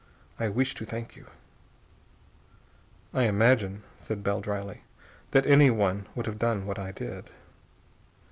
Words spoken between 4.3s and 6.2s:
dryly, "that anyone